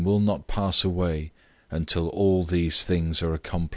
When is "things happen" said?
2.83-3.69